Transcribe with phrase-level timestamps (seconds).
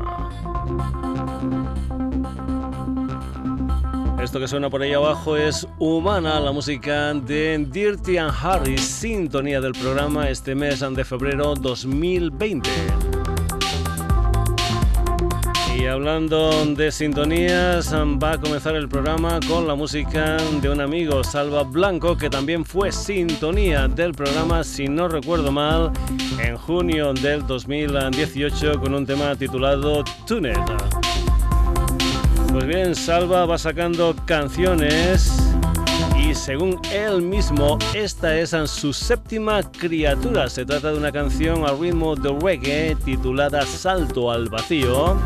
[4.20, 9.60] Esto que suena por ahí abajo es Humana, la música de Dirty and Harris, sintonía
[9.60, 12.70] del programa este mes de febrero 2020.
[15.90, 21.64] Hablando de sintonías, va a comenzar el programa con la música de un amigo, Salva
[21.64, 25.90] Blanco, que también fue sintonía del programa, si no recuerdo mal,
[26.38, 30.58] en junio del 2018 con un tema titulado Tunet.
[32.52, 35.32] Pues bien, Salva va sacando canciones
[36.20, 40.48] y según él mismo, esta es su séptima criatura.
[40.48, 45.16] Se trata de una canción al ritmo de reggae titulada Salto al Vacío,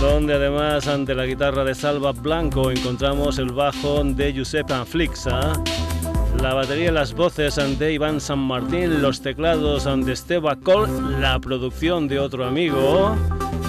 [0.00, 5.52] donde además ante la guitarra de Salva Blanco encontramos el bajo de Giuseppe Flixa,
[6.42, 11.38] la batería y las voces de Iván San Martín, los teclados de Esteba Col, la
[11.38, 13.16] producción de otro amigo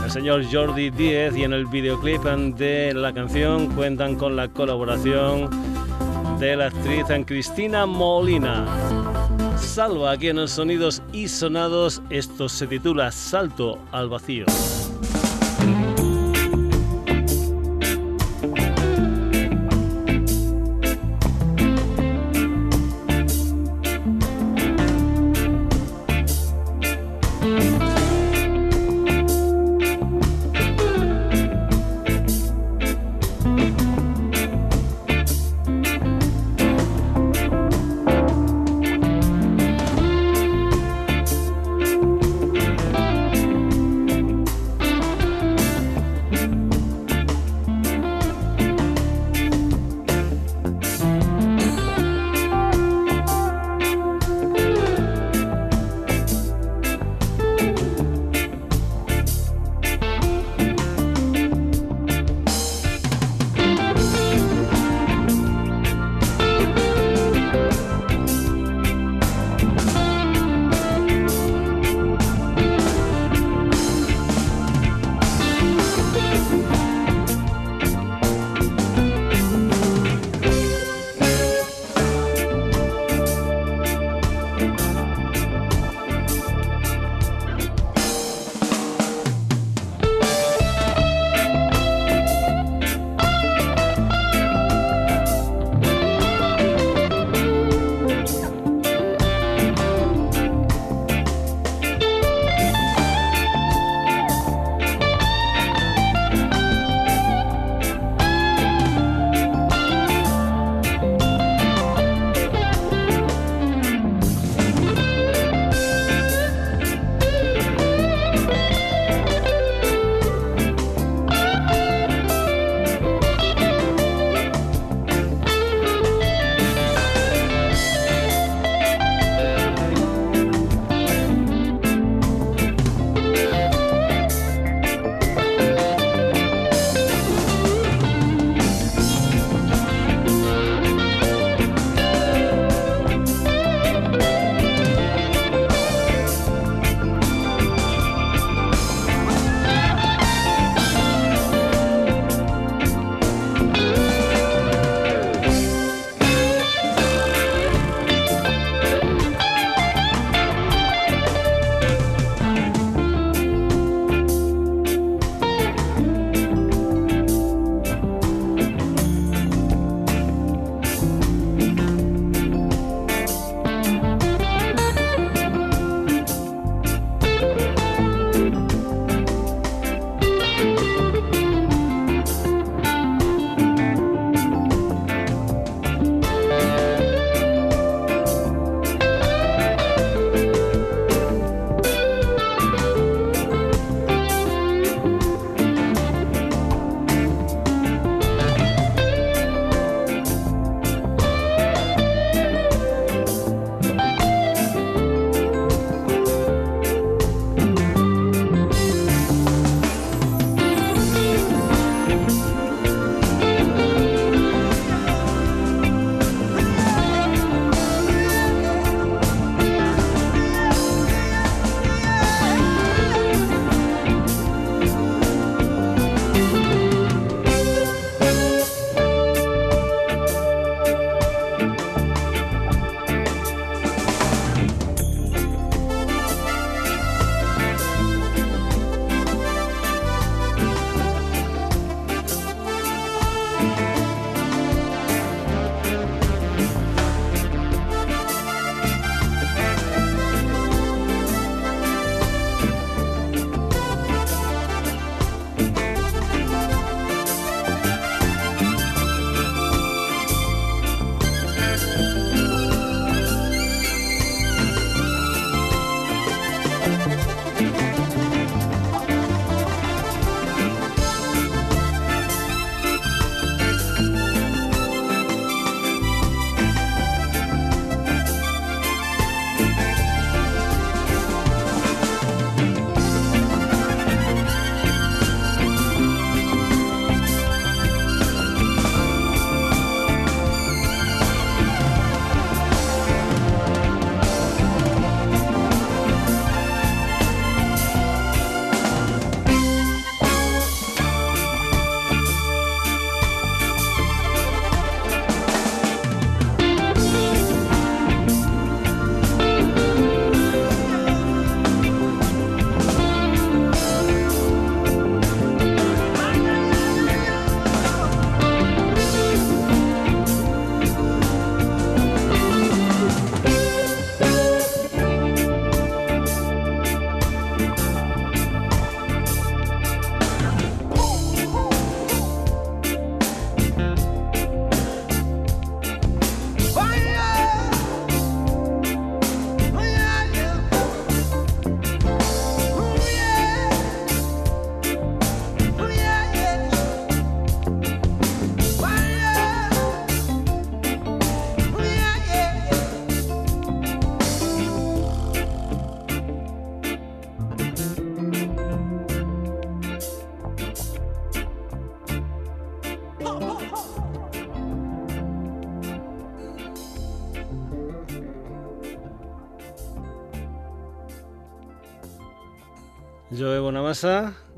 [0.06, 5.50] el señor Jordi Díez y en el videoclip de la canción cuentan con la colaboración
[6.40, 8.66] de la actriz Cristina Molina.
[9.58, 14.46] Salva aquí en los sonidos y sonados, esto se titula Salto al vacío.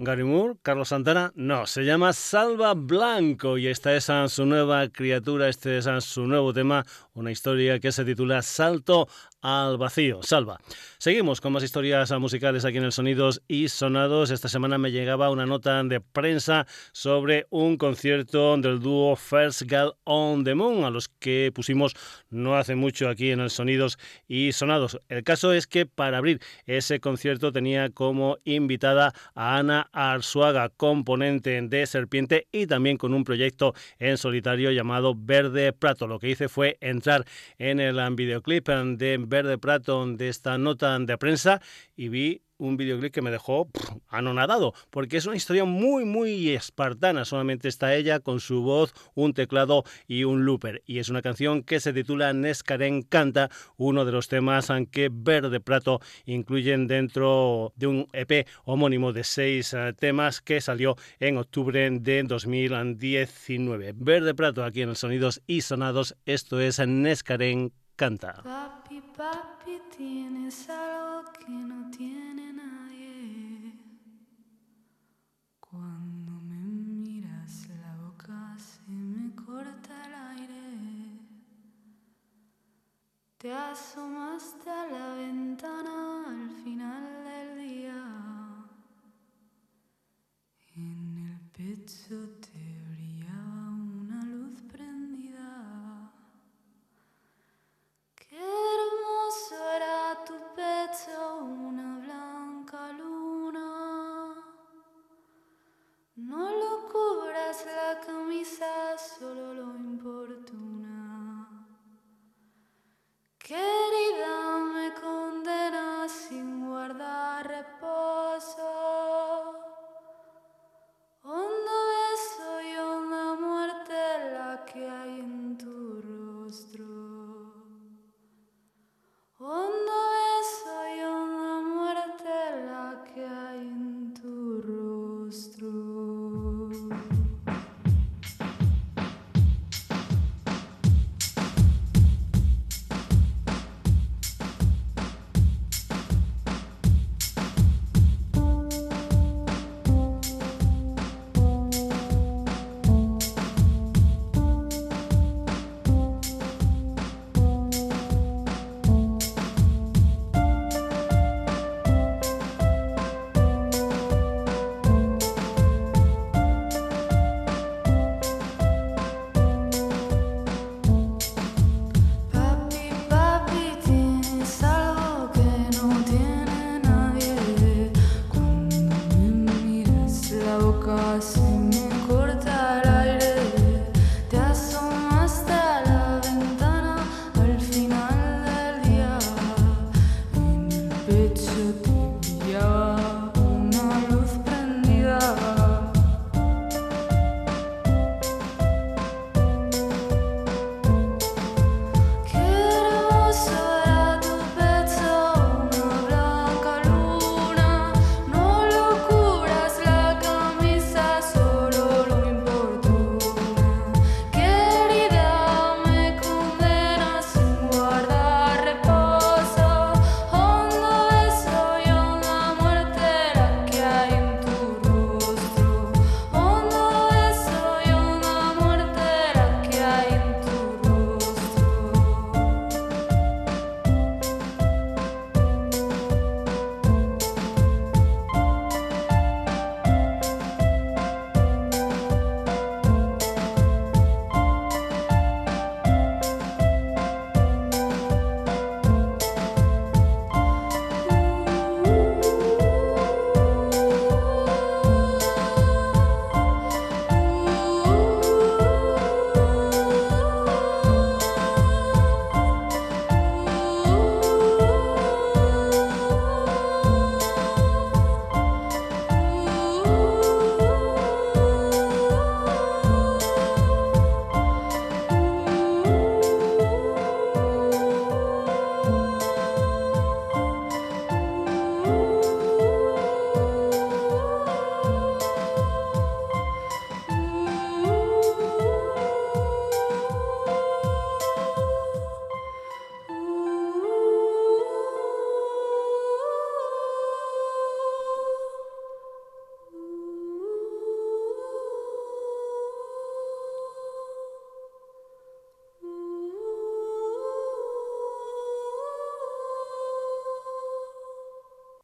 [0.07, 0.23] Gary
[0.61, 5.85] Carlos Santana, no, se llama Salva Blanco y esta es su nueva criatura, este es
[6.05, 6.85] su nuevo tema,
[7.17, 9.07] una historia que se titula Salto
[9.41, 10.21] al vacío.
[10.23, 10.59] Salva.
[10.97, 14.31] Seguimos con más historias musicales aquí en el Sonidos y Sonados.
[14.31, 19.93] Esta semana me llegaba una nota de prensa sobre un concierto del dúo First Girl
[20.03, 21.93] on the Moon, a los que pusimos
[22.29, 23.97] no hace mucho aquí en el Sonidos
[24.27, 24.99] y Sonados.
[25.09, 31.61] El caso es que para abrir ese concierto tenía como invitada a Ana Arzuaga, componente
[31.61, 36.07] de Serpiente y también con un proyecto en solitario llamado Verde Prato.
[36.07, 36.77] Lo que hice fue
[37.57, 41.61] en el videoclip de Verde Prato de esta nota de prensa
[41.95, 43.69] y vi un videoclip que me dejó
[44.07, 47.25] anonadado, porque es una historia muy, muy espartana.
[47.25, 50.83] Solamente está ella con su voz, un teclado y un looper.
[50.85, 55.59] Y es una canción que se titula Nescaren Canta, uno de los temas que Verde
[55.59, 61.89] Prato incluyen dentro de un EP homónimo de seis eh, temas que salió en octubre
[61.89, 63.93] de 2019.
[63.95, 66.15] Verde Prato aquí en el Sonidos y Sonados.
[66.25, 68.43] Esto es Nescaren Canta.
[69.17, 73.73] Papi, tienes algo que no tiene nadie.
[75.59, 81.19] Cuando me miras la boca se me corta el aire.
[83.39, 88.03] Te asomaste a la ventana al final del día.
[90.75, 92.46] En el pecho te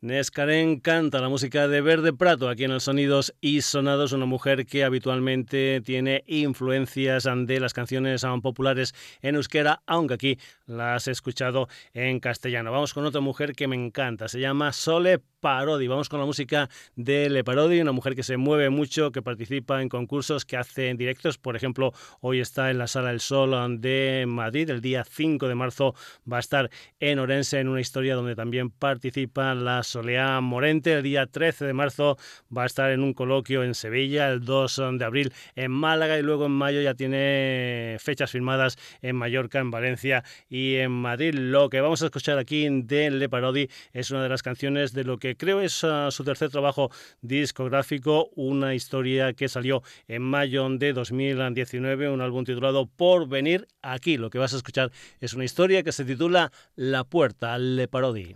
[0.04, 4.66] Nescaren canta la música de Verde Prato aquí en los Sonidos y Sonados, una mujer
[4.66, 10.40] que habitualmente tiene influencias de las canciones populares en euskera, aunque aquí
[10.78, 12.72] las he escuchado en castellano.
[12.72, 15.88] Vamos con otra mujer que me encanta, se llama Sole Parodi.
[15.88, 19.82] Vamos con la música de Le Parodi, una mujer que se mueve mucho, que participa
[19.82, 21.38] en concursos, que hace en directos.
[21.38, 24.70] Por ejemplo, hoy está en la Sala El Sol de Madrid.
[24.70, 25.96] El día 5 de marzo
[26.32, 26.70] va a estar
[27.02, 30.94] en Orense en una historia donde también participa la Soleá Morente.
[30.94, 32.18] El día 13 de marzo
[32.56, 34.30] va a estar en un coloquio en Sevilla.
[34.30, 39.18] El 2 de abril en Málaga y luego en mayo ya tiene fechas firmadas en
[39.18, 41.34] Mallorca, en Valencia y en Madrid.
[41.34, 45.04] Lo que vamos a escuchar aquí de Le Parodi es una de las canciones de
[45.04, 46.90] lo que creo es ah, su tercer trabajo
[47.22, 54.18] discográfico, una historia que salió en mayo de 2019, un álbum titulado Por venir aquí.
[54.18, 58.36] Lo que vas a escuchar es una historia que se titula La puerta Le Parodi.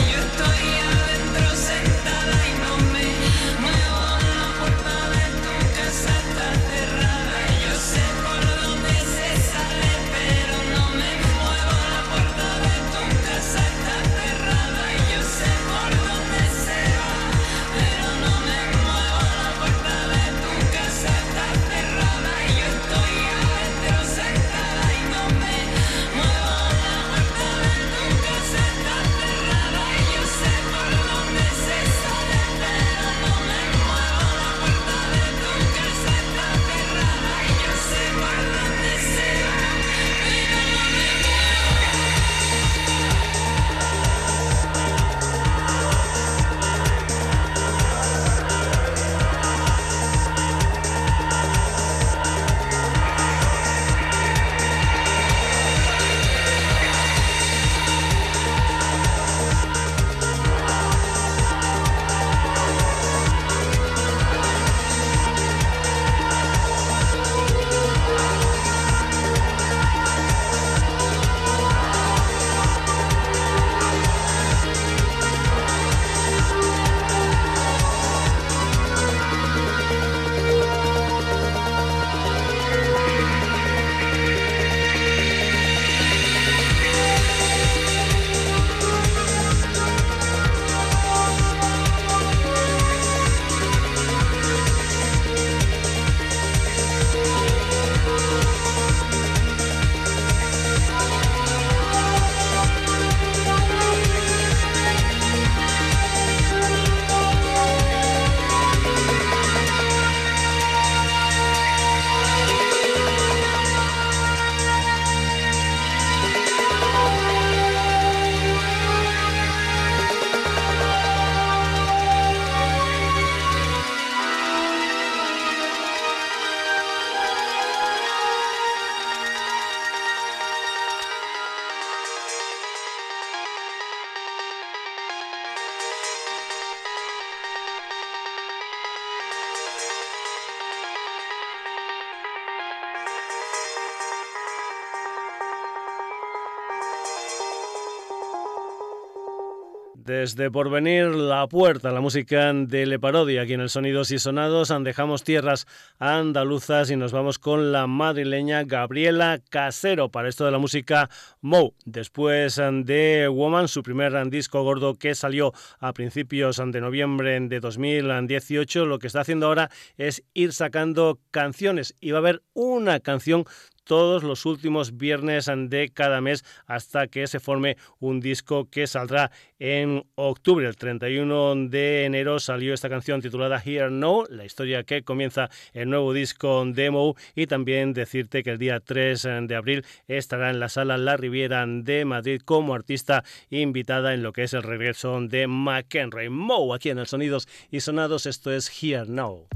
[150.21, 154.71] Desde Porvenir, La Puerta, la música de Le Parodia, aquí en el Sonidos y Sonados,
[154.83, 155.65] dejamos tierras
[155.97, 161.09] andaluzas y nos vamos con la madrileña Gabriela Casero para esto de la música
[161.41, 161.73] Mo.
[161.85, 168.85] Después de Woman, su primer disco gordo que salió a principios de noviembre de 2018,
[168.85, 173.45] lo que está haciendo ahora es ir sacando canciones y va a haber una canción
[173.83, 179.31] todos los últimos viernes de cada mes hasta que se forme un disco que saldrá
[179.59, 180.67] en octubre.
[180.67, 185.89] El 31 de enero salió esta canción titulada Here No, la historia que comienza el
[185.89, 190.69] nuevo disco Demo y también decirte que el día 3 de abril estará en la
[190.69, 195.47] sala La Riviera de Madrid como artista invitada en lo que es el regreso de
[195.47, 198.25] McHenry Moe aquí en el Sonidos y Sonados.
[198.25, 199.47] Esto es Here Now.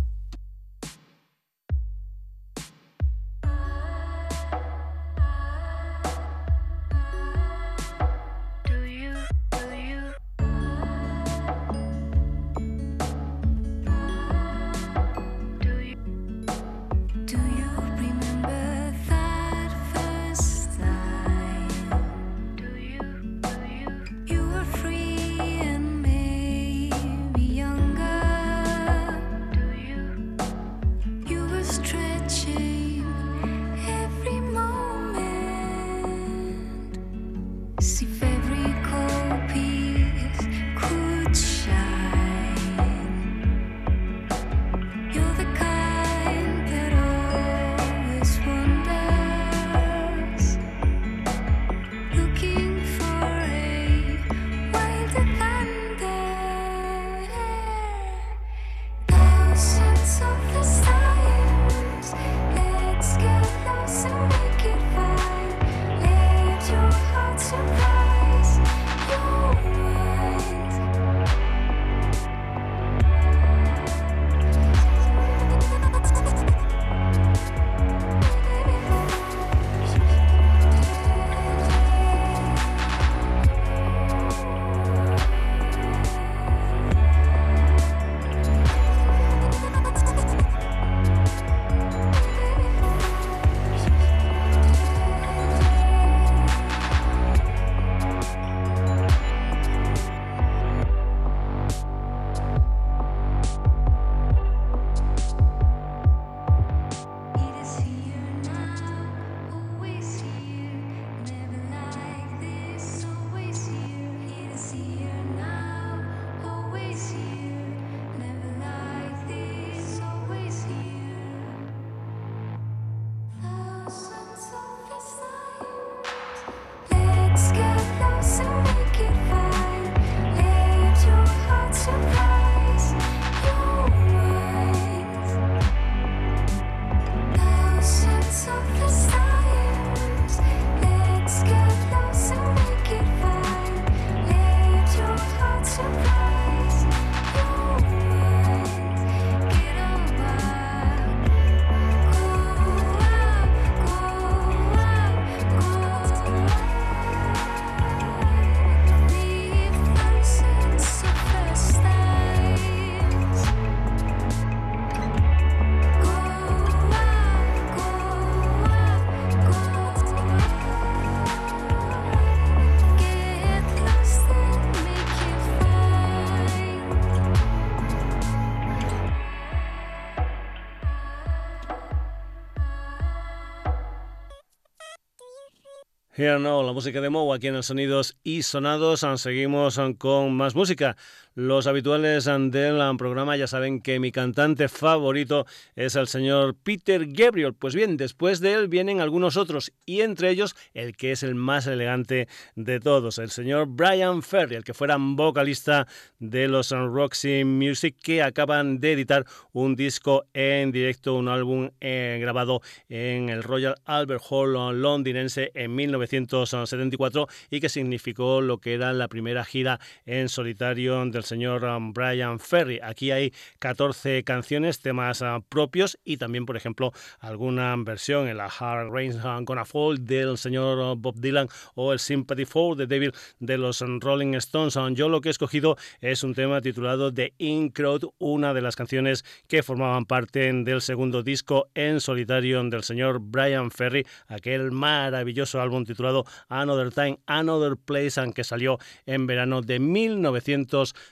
[186.18, 189.06] Here No, la música de Mo aquí en el Sonidos y Sonados.
[189.18, 190.96] Seguimos con más música.
[191.38, 195.46] Los habituales del programa ya saben que mi cantante favorito
[195.76, 197.54] es el señor Peter Gabriel.
[197.54, 201.36] Pues bien, después de él vienen algunos otros y entre ellos el que es el
[201.36, 205.88] más elegante de todos, el señor Brian Ferry, el que fuera vocalista
[206.20, 212.18] de los Roxy Music que acaban de editar un disco en directo, un álbum eh,
[212.22, 218.94] grabado en el Royal Albert Hall londinense en 1974 y que significó lo que era
[218.94, 222.80] la primera gira en solitario del señor um, Brian Ferry.
[222.82, 228.46] Aquí hay 14 canciones, temas uh, propios y también, por ejemplo, alguna versión en la
[228.46, 233.14] Hard Rain's Gonna Fall del señor uh, Bob Dylan o el Sympathy for the Devil
[233.40, 234.78] de los Rolling Stones.
[234.94, 238.76] Yo lo que he escogido es un tema titulado The In Crowd, una de las
[238.76, 245.62] canciones que formaban parte del segundo disco en solitario del señor Brian Ferry, aquel maravilloso
[245.62, 249.80] álbum titulado Another Time, Another Place, que salió en verano de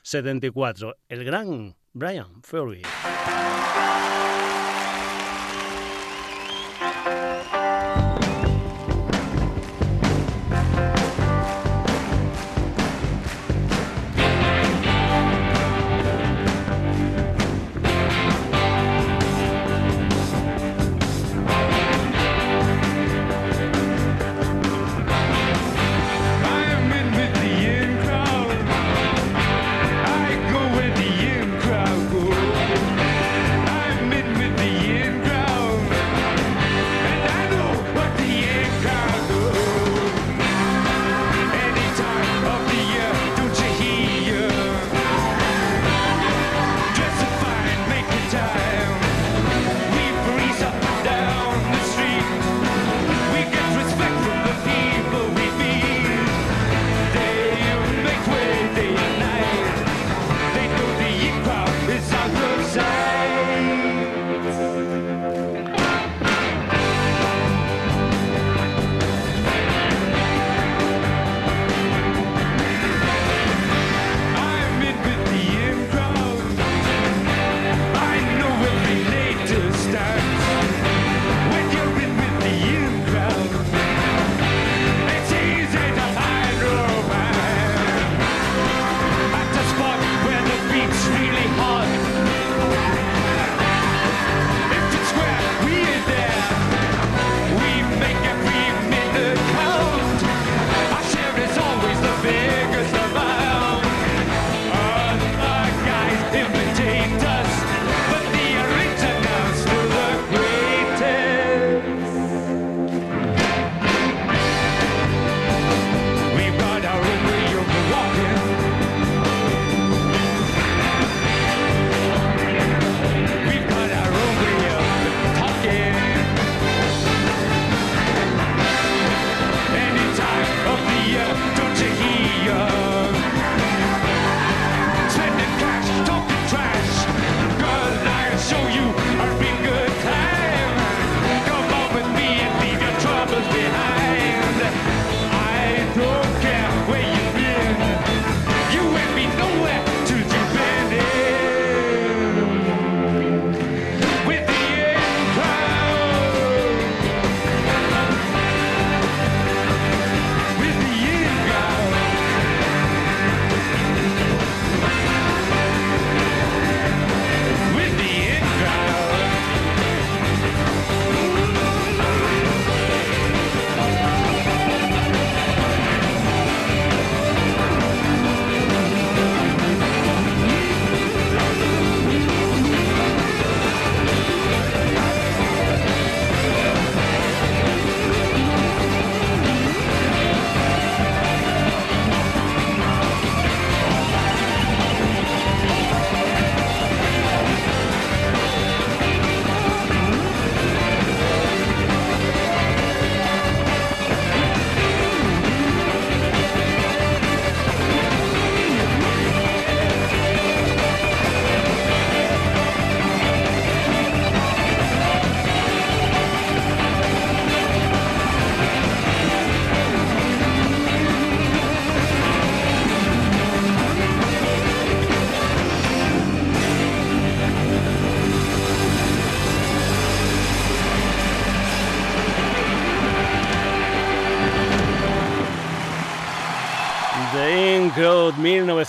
[0.04, 0.98] 1974.
[1.08, 2.84] El gran Brian Ferry.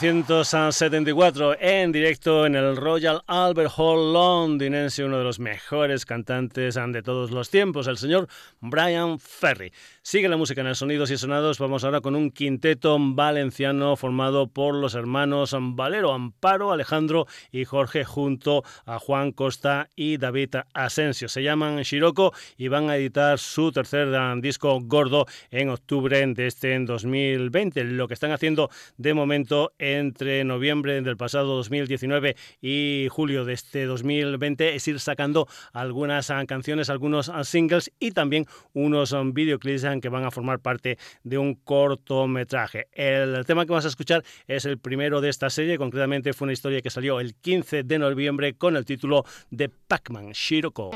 [0.05, 7.03] 1974 en directo en el Royal Albert Hall londinense, uno de los mejores cantantes de
[7.03, 8.29] todos los tiempos, el señor
[8.61, 9.73] Brian Ferry.
[10.07, 11.59] Sigue la música en el Sonidos y Sonados.
[11.59, 18.05] Vamos ahora con un quinteto valenciano formado por los hermanos Valero, Amparo, Alejandro y Jorge
[18.05, 21.27] junto a Juan Costa y David Asensio.
[21.29, 24.11] Se llaman Shiroko y van a editar su tercer
[24.43, 27.85] disco gordo en octubre de este 2020.
[27.85, 33.87] Lo que están haciendo de momento entre noviembre del pasado 2019 y julio de este
[33.87, 40.31] 2020 es ir sacando algunas canciones, algunos singles y también unos ah, que van a
[40.31, 42.89] formar parte de un cortometraje.
[42.93, 46.53] El tema que vamos a escuchar es el primero de esta serie, concretamente fue una
[46.53, 50.91] historia que salió el 15 de noviembre con el título de Pac-Man Shiroko.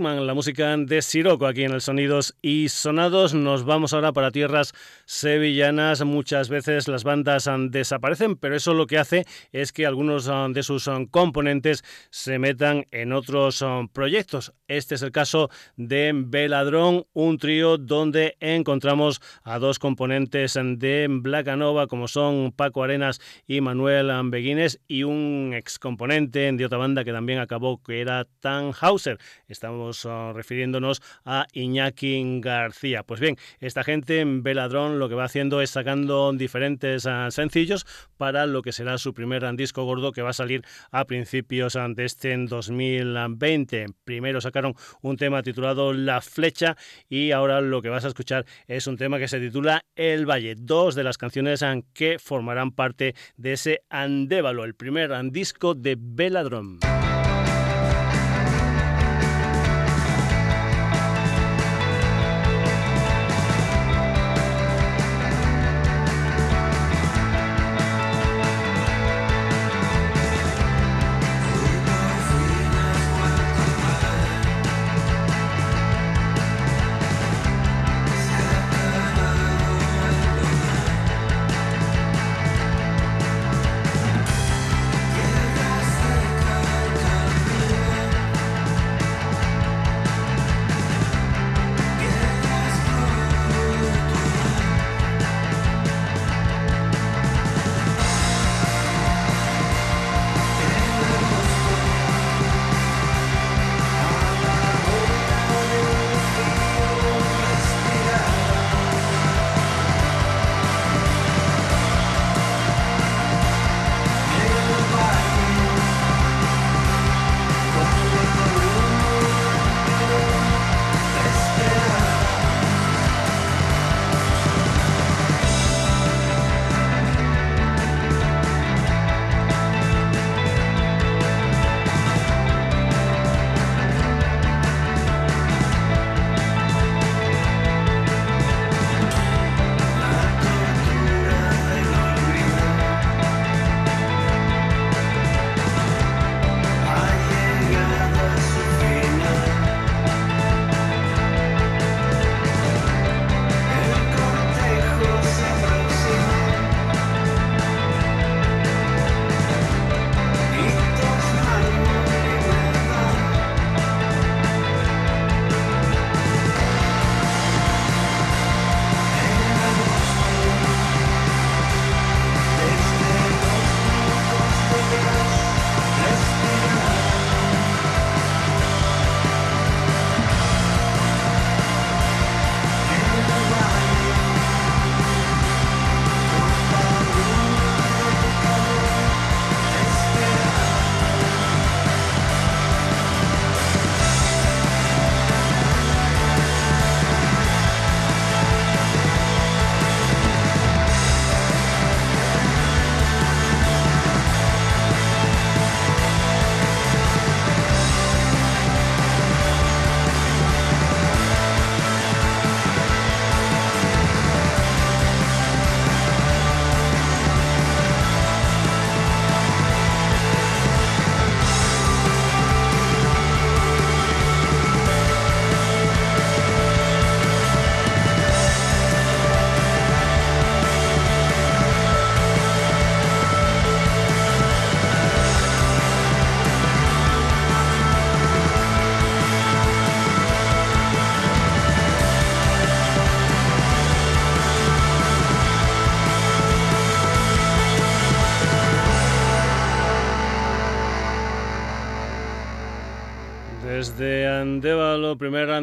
[0.00, 3.34] La música de Siroco aquí en el Sonidos y Sonados.
[3.34, 4.72] Nos vamos ahora para tierras
[5.04, 6.02] sevillanas.
[6.06, 10.48] Muchas veces las bandas ah, desaparecen, pero eso lo que hace es que algunos ah,
[10.50, 14.54] de sus ah, componentes se metan en otros proyectos.
[14.68, 21.08] Este es el caso de Veladrón, un trío donde encontramos a dos componentes de
[21.58, 27.04] Nova como son Paco Arenas y Manuel Beguines, y un ex componente de otra banda
[27.04, 29.18] que también acabó, que era Tannhauser.
[29.48, 33.02] Estamos Ah, refiriéndonos a Iñaki García.
[33.02, 37.86] Pues bien, esta gente en Veladrón lo que va haciendo es sacando diferentes ah, sencillos
[38.16, 42.04] para lo que será su primer disco gordo que va a salir a principios de
[42.04, 43.86] este 2020.
[44.04, 46.76] Primero sacaron un tema titulado La Flecha
[47.08, 50.54] y ahora lo que vas a escuchar es un tema que se titula El Valle,
[50.56, 56.78] dos de las canciones que formarán parte de ese Andévalo, el primer disco de Veladrón.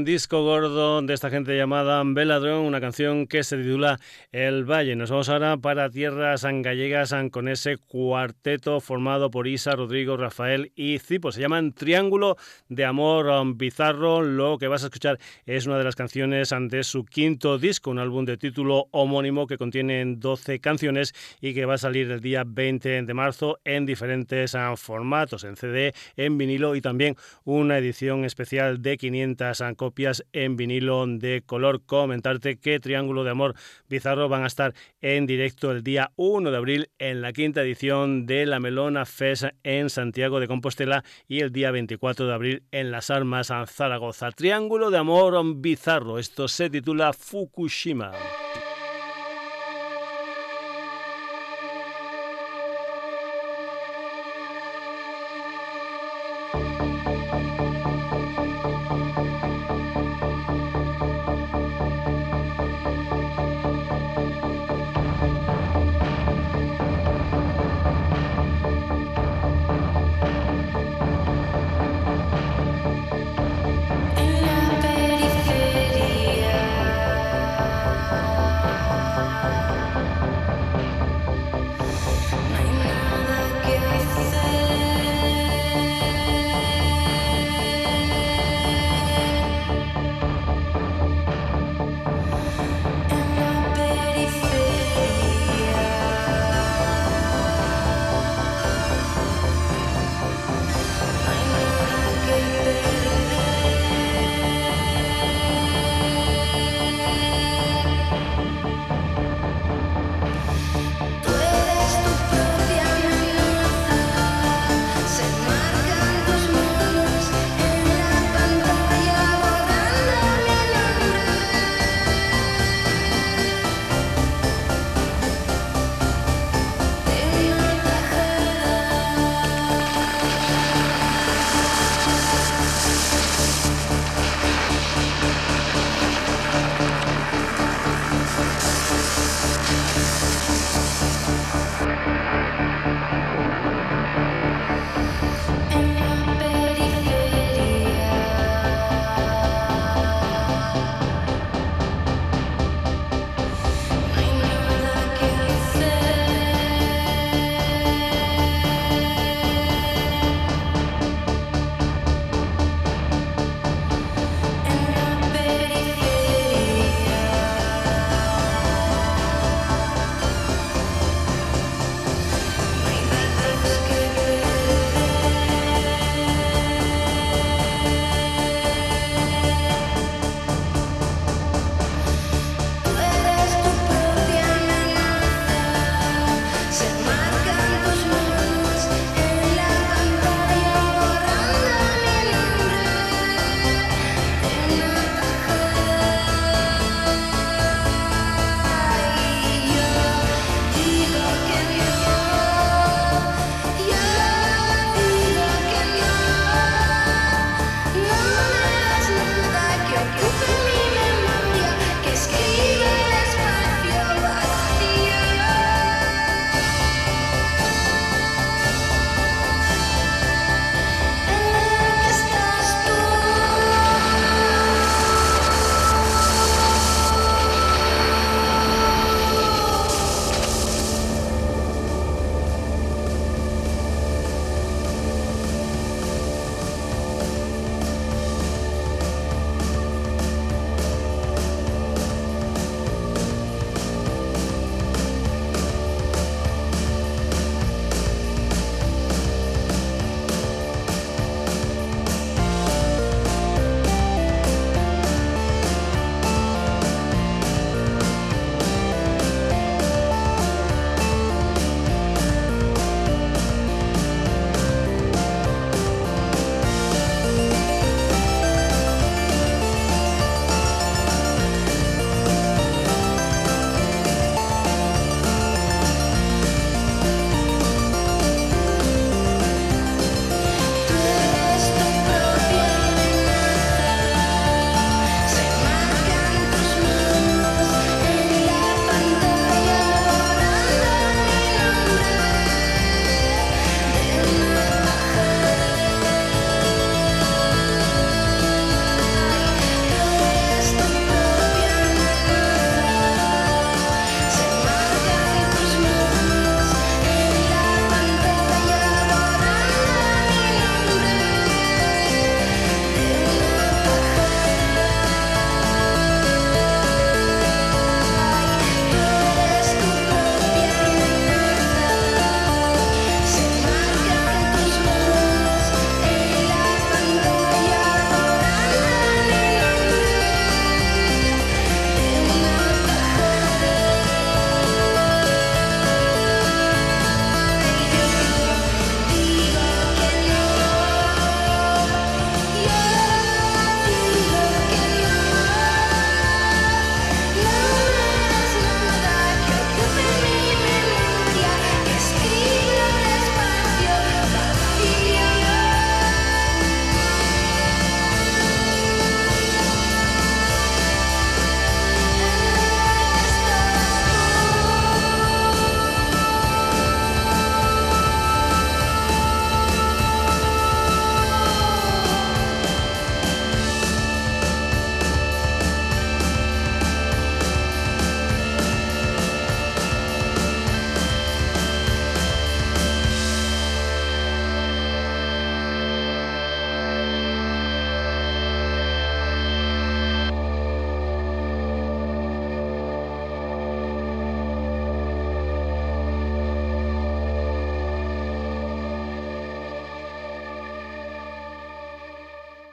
[0.07, 0.76] Disco gordo
[1.17, 3.99] esta gente llamada Veladrón, una canción que se titula
[4.31, 4.95] El Valle.
[4.95, 10.99] Nos vamos ahora para tierras gallegas con ese cuarteto formado por Isa, Rodrigo, Rafael y
[10.99, 11.31] Cipo.
[11.31, 12.37] Se llaman Triángulo
[12.69, 14.21] de Amor Bizarro.
[14.21, 17.97] Lo que vas a escuchar es una de las canciones de su quinto disco, un
[17.97, 22.43] álbum de título homónimo que contiene 12 canciones y que va a salir el día
[22.45, 28.83] 20 de marzo en diferentes formatos, en CD, en vinilo y también una edición especial
[28.83, 31.81] de 500 copias en vinilo de color.
[31.85, 33.55] Comentarte que Triángulo de Amor
[33.89, 38.25] Bizarro van a estar en directo el día 1 de abril en la quinta edición
[38.25, 42.91] de la Melona Fest en Santiago de Compostela y el día 24 de abril en
[42.91, 44.31] Las Armas Zaragoza.
[44.31, 46.19] Triángulo de Amor Bizarro.
[46.19, 48.11] Esto se titula Fukushima.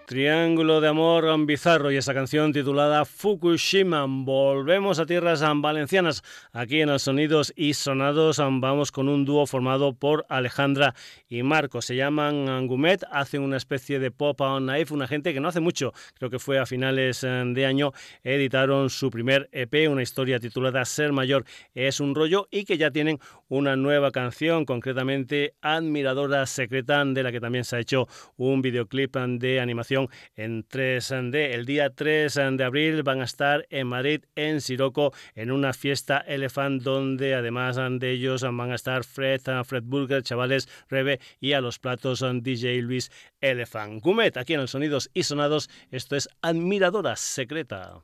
[0.07, 4.05] Triángulo de amor bizarro y esa canción titulada Fukushima.
[4.07, 6.23] Volvemos a tierras valencianas.
[6.53, 10.95] Aquí en los Sonidos y Sonados vamos con un dúo formado por Alejandra
[11.27, 11.81] y Marco.
[11.81, 14.93] Se llaman Angumet, hacen una especie de pop on knife.
[14.93, 17.93] Una gente que no hace mucho, creo que fue a finales eh, de año,
[18.23, 22.91] editaron su primer EP, una historia titulada Ser Mayor es un rollo y que ya
[22.91, 28.61] tienen una nueva canción, concretamente Admiradora Secreta, de la que también se ha hecho un
[28.61, 29.95] videoclip de animación
[30.37, 31.53] en 3D.
[31.53, 36.19] El día 3 de abril van a estar en Madrid, en Siroco, en una fiesta
[36.19, 41.61] Elephant, donde además de ellos van a estar Fred, Fred Burger, Chavales, Rebe y a
[41.61, 44.03] los platos DJ Luis Elephant.
[44.03, 48.03] Gumet, aquí en el Sonidos y Sonados, esto es Admiradora Secreta.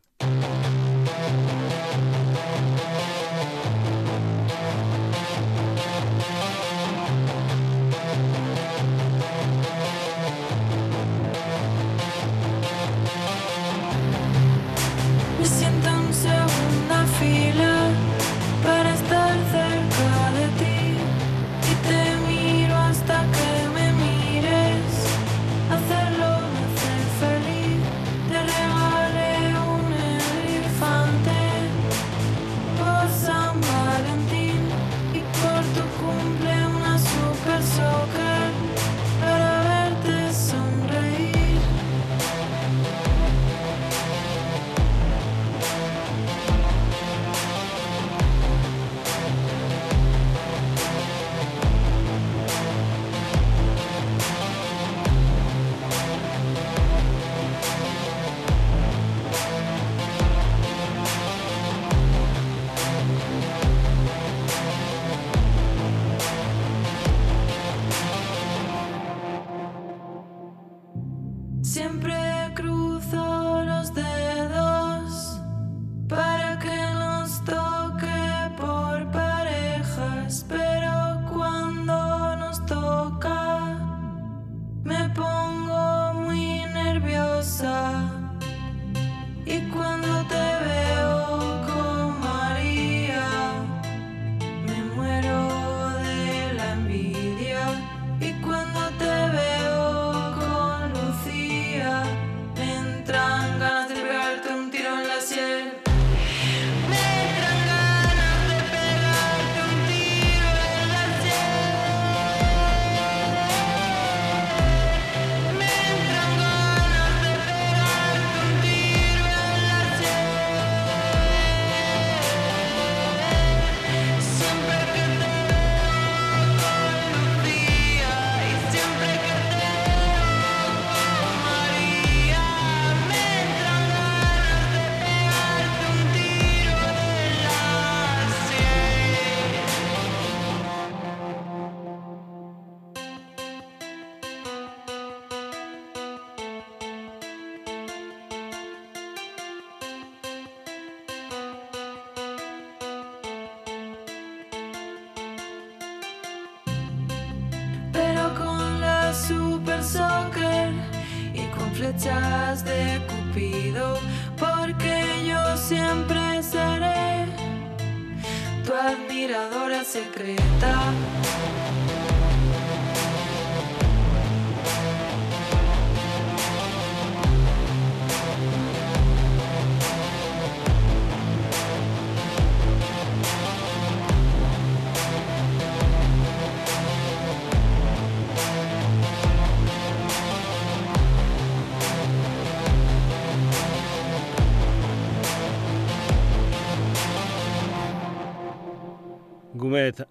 [71.74, 73.29] De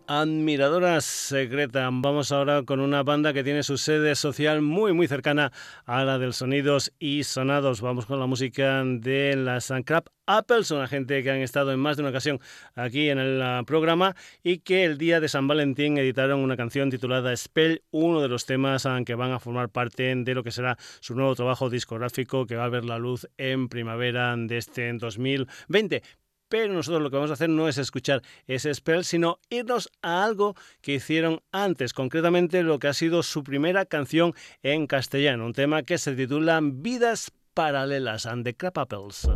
[0.07, 1.89] admiradora secreta.
[1.91, 5.51] Vamos ahora con una banda que tiene su sede social muy muy cercana
[5.85, 7.79] a la del Sonidos y Sonados.
[7.81, 11.95] Vamos con la música de las Crab Apples, una gente que han estado en más
[11.95, 12.39] de una ocasión
[12.75, 16.89] aquí en el ah, programa y que el día de San Valentín editaron una canción
[16.89, 20.51] titulada Spell, uno de los temas ah, que van a formar parte de lo que
[20.51, 24.91] será su nuevo trabajo discográfico que va a ver la luz en primavera de este
[24.93, 26.03] 2020
[26.49, 30.25] pero nosotros lo que vamos a hacer no es escuchar ese spell, sino irnos a
[30.25, 34.33] algo que hicieron antes, concretamente lo que ha sido su primera canción
[34.63, 39.27] en castellano, un tema que se titula Vidas Paralelas and the Crap Apples.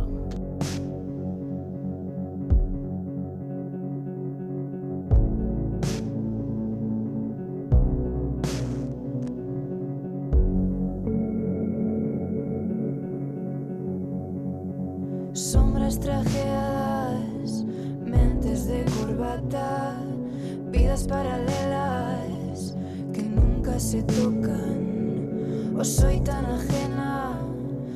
[21.06, 22.76] Paralelas
[23.12, 25.74] que nunca se tocan.
[25.78, 27.38] O soy tan ajena,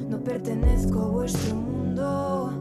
[0.08, 2.52] no pertenezco a vuestro mundo.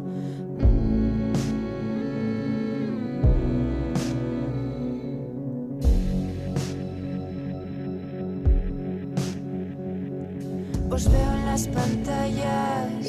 [10.89, 13.06] Os veo en las pantallas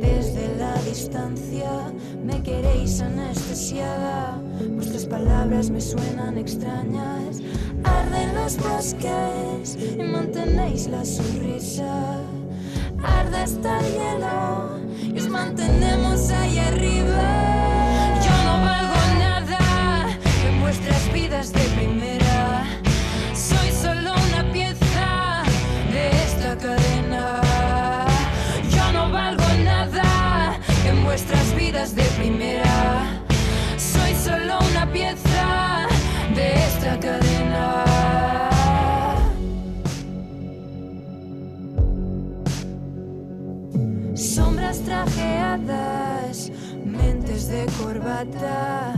[0.00, 0.33] desde
[0.84, 1.92] distancia.
[2.22, 4.40] Me queréis anestesiada.
[4.70, 7.40] Vuestras palabras me suenan extrañas.
[7.84, 12.20] Arden los bosques y mantenéis la sonrisa.
[13.02, 18.20] Arde hasta el hielo y os mantenemos ahí arriba.
[18.24, 20.18] Yo no valgo nada
[20.48, 21.73] en vuestras vidas de
[44.14, 46.52] Sombras trajeadas,
[46.84, 48.94] mentes de corbata,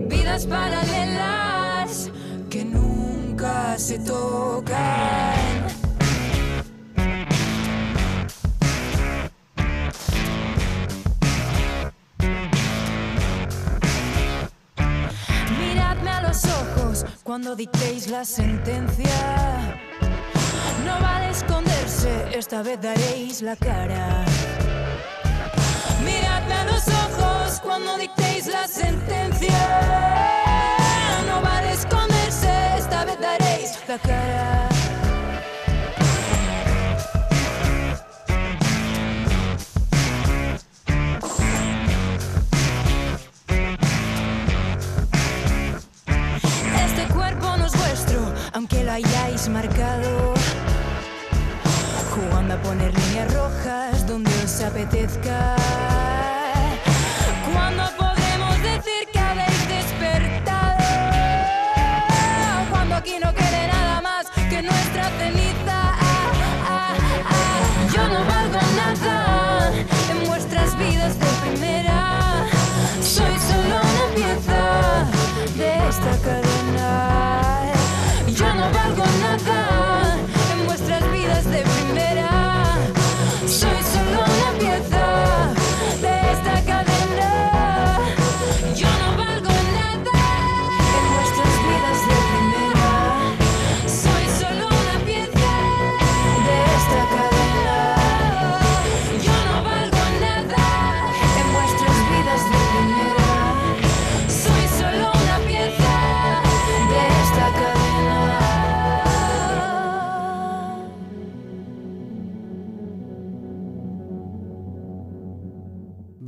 [0.00, 2.10] vidas paralelas
[2.50, 4.76] que nunca se tocan.
[15.58, 19.78] Miradme a los ojos cuando dictéis la sentencia.
[20.84, 24.37] No vale esconderse, esta vez daréis la cara.
[27.62, 29.58] Cuando dictéis la sentencia.
[31.26, 34.68] No vale esconderse, esta vez daréis la cara.
[46.86, 48.20] Este cuerpo no es vuestro,
[48.52, 50.34] aunque lo hayáis marcado.
[52.14, 55.56] Jugando a poner líneas rojas donde os apetezca.
[62.98, 65.08] Aquí no quede nada más que nuestra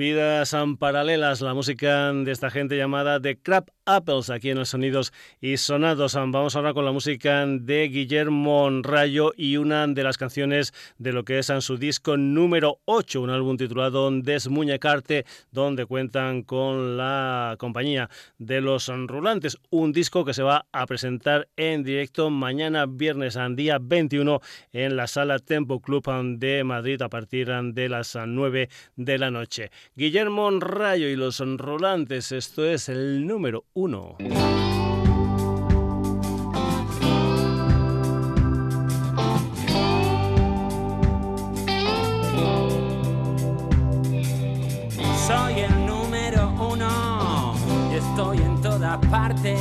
[0.01, 5.13] Vidas paralelas, la música de esta gente llamada The Crab Apples, aquí en los sonidos
[5.41, 6.15] y sonados.
[6.15, 11.13] Um, Vamos ahora con la música de Guillermo Rayo y una de las canciones de
[11.13, 16.97] lo que es um, su disco número 8, un álbum titulado Desmuñecarte, donde cuentan con
[16.97, 22.87] la compañía de los Rulantes, un disco que se va a presentar en directo mañana
[22.87, 24.41] viernes, um, día 21,
[24.73, 26.05] en la sala Tempo Club
[26.39, 29.71] de Madrid a partir de las um, 9 de la noche.
[29.97, 34.15] Guillermo Rayo y los Rolantes, esto es el número uno.
[45.27, 47.55] Soy el número uno
[47.95, 49.59] estoy en todas partes.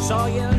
[0.00, 0.57] Soy el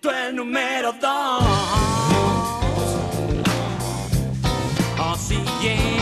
[0.00, 1.44] tú el número dos.
[5.18, 5.98] Siguientes.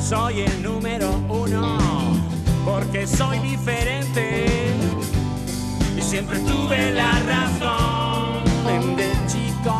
[0.00, 1.78] Soy el número uno
[2.64, 4.74] porque soy diferente
[5.96, 8.44] y siempre tuve la razón.
[8.96, 9.78] De chico,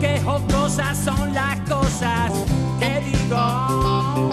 [0.00, 2.32] que jocosas son las cosas
[2.78, 4.30] que digo.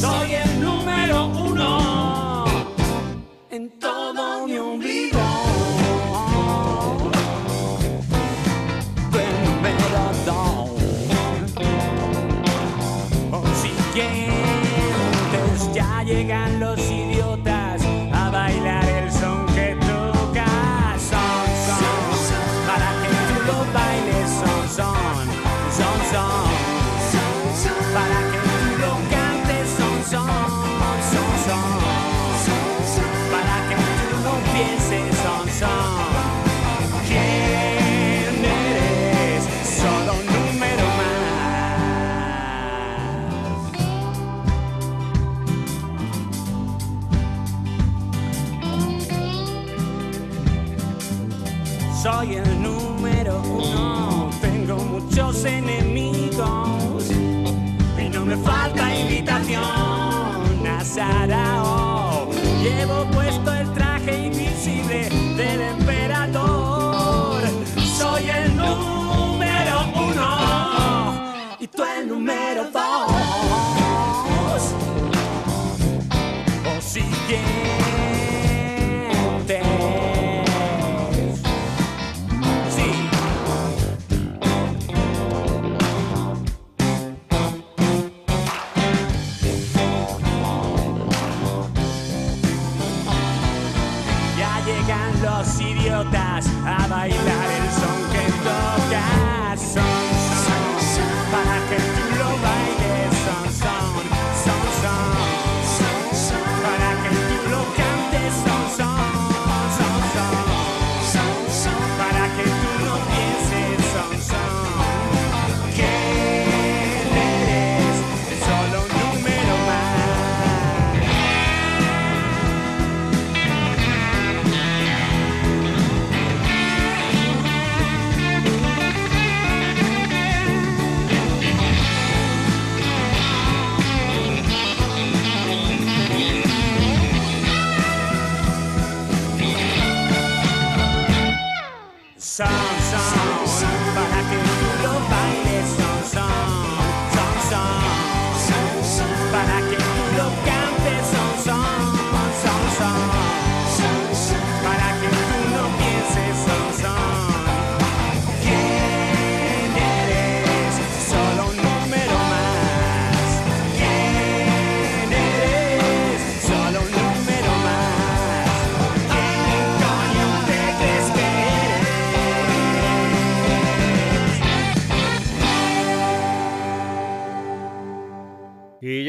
[0.00, 1.45] Soy el número uno
[3.56, 3.95] en todo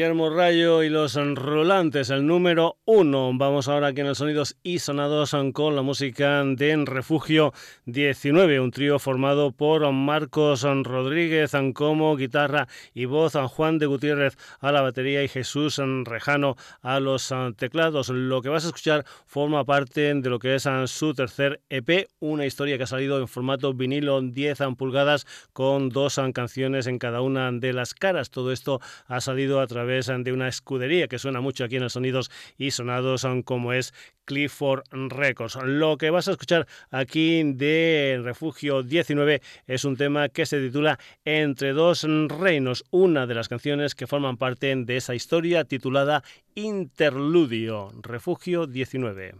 [0.08, 3.30] Guillermo Rayo y los Rolantes, el número uno.
[3.34, 7.52] Vamos ahora aquí en el Sonidos y Sonados con la música de Refugio
[7.84, 14.72] 19, un trío formado por Marcos Rodríguez como guitarra y voz, Juan de Gutiérrez a
[14.72, 18.08] la batería y Jesús Rejano a los teclados.
[18.08, 22.46] Lo que vas a escuchar forma parte de lo que es su tercer EP, una
[22.46, 27.52] historia que ha salido en formato vinilo 10 pulgadas con dos canciones en cada una
[27.52, 28.30] de las caras.
[28.30, 31.90] Todo esto ha salido a través de una escudería que suena mucho aquí en el
[31.90, 33.92] Sonidos y Sonados como es
[34.24, 35.58] Clifford Records.
[35.64, 40.98] Lo que vas a escuchar aquí de Refugio 19 es un tema que se titula
[41.24, 46.22] Entre dos reinos, una de las canciones que forman parte de esa historia titulada
[46.54, 47.90] Interludio.
[48.02, 49.34] Refugio 19.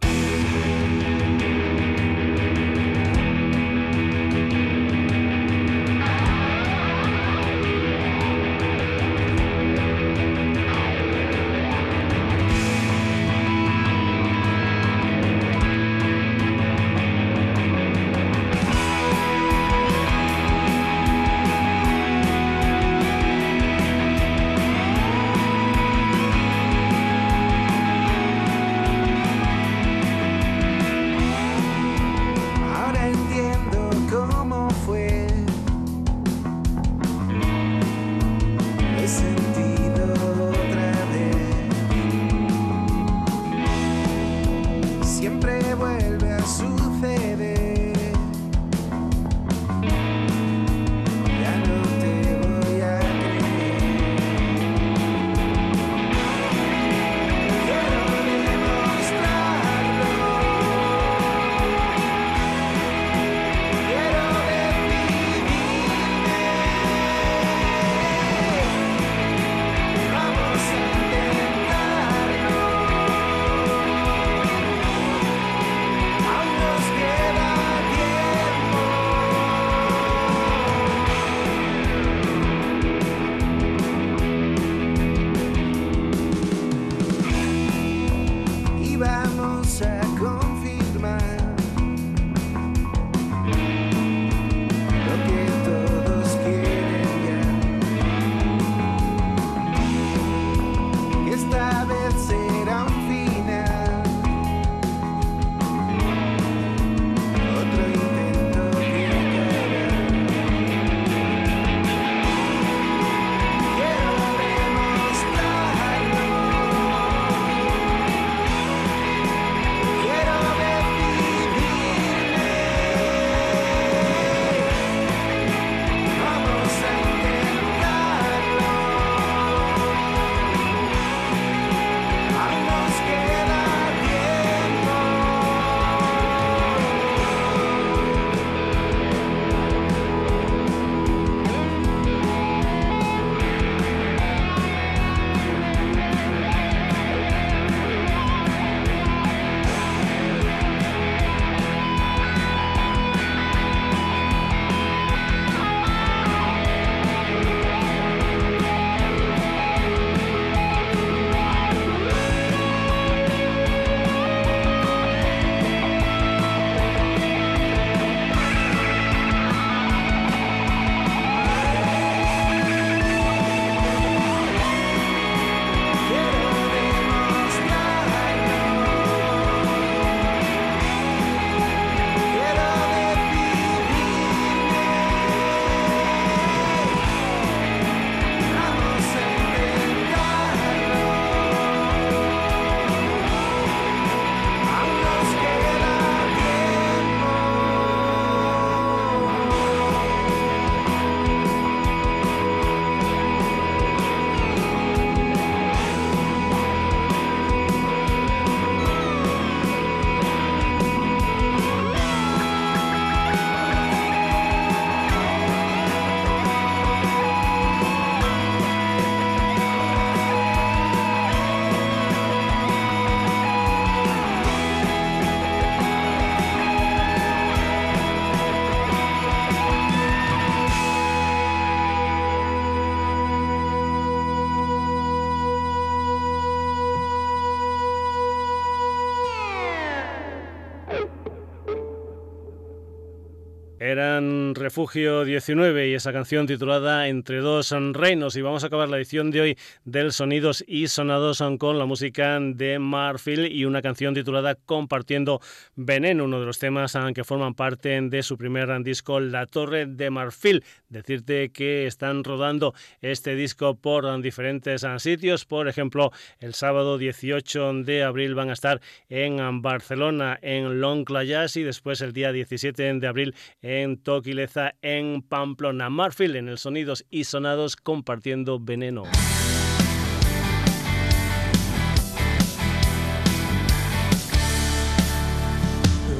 [244.69, 248.35] Refugio 19 y esa canción titulada Entre dos reinos.
[248.35, 252.39] Y vamos a acabar la edición de hoy del Sonidos y Sonados con la música
[252.39, 255.41] de Marfil y una canción titulada Compartiendo
[255.75, 260.11] Veneno, uno de los temas que forman parte de su primer disco La Torre de
[260.11, 260.63] Marfil.
[260.87, 265.45] Decirte que están rodando este disco por diferentes sitios.
[265.45, 271.63] Por ejemplo, el sábado 18 de abril van a estar en Barcelona, en Longclayas y
[271.63, 275.89] después el día 17 de abril en Toquileza, en Pamplona.
[275.89, 279.03] Marfil en el Sonidos y Sonados compartiendo veneno.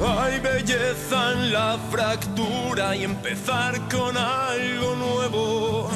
[0.01, 5.89] Hay belleza en la fractura y empezar con algo nuevo.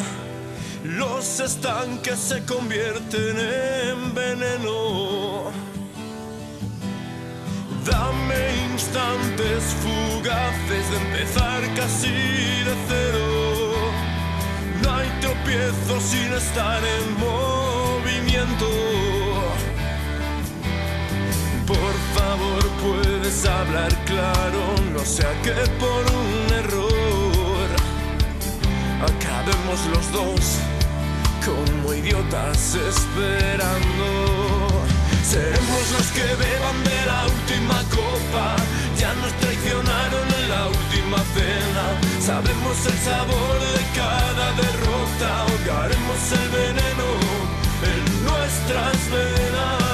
[0.83, 5.62] Los estanques se convierten en veneno
[7.85, 13.73] Dame instantes fugaces de empezar casi de cero.
[14.81, 18.69] No hay tropiezo sin estar en movimiento.
[21.67, 27.69] Por favor, puedes hablar claro, no sea que por un error
[29.01, 30.59] acabemos los dos
[31.45, 34.83] como idiotas esperando.
[35.23, 37.25] Seremos los que beban de la
[38.97, 41.85] Ya nos traicionaron en la última cena.
[42.19, 45.27] Sabemos el sabor de cada derrota.
[45.41, 47.07] Ahogaremos el veneno
[47.91, 49.93] en nuestras venas.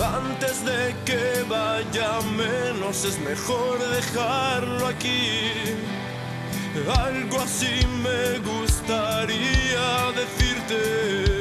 [0.00, 5.50] Antes de que vaya menos es mejor dejarlo aquí.
[7.04, 11.39] Algo así me gustaría decirte.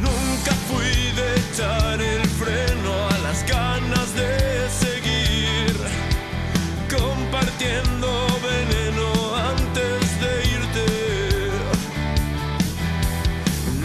[0.00, 5.74] Nunca fui de echar el freno a las ganas de seguir
[6.90, 8.08] compartiendo
[8.50, 10.86] veneno antes de irte.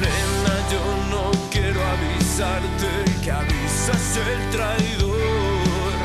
[0.02, 0.84] Nena, yo
[1.14, 2.90] no quiero avisarte
[3.24, 5.98] que avisas el traidor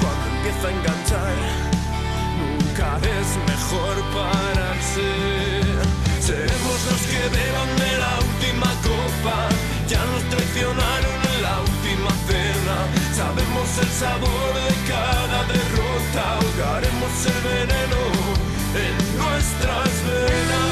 [0.00, 1.60] cuando empieza a enganchar
[3.04, 5.39] es mejor pararse.
[7.20, 9.36] Que beban de la última copa,
[9.86, 12.76] ya nos traicionaron en la última cena.
[13.14, 18.00] Sabemos el sabor de cada derrota, ahogaremos el veneno
[18.72, 20.69] en nuestras venas.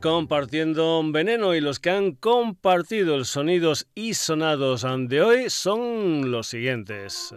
[0.00, 6.48] Compartiendo veneno y los que han compartido el sonidos y sonados de hoy son los
[6.48, 7.32] siguientes.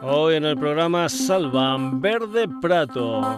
[0.00, 3.36] Hoy en el programa Salvan Verde Prato.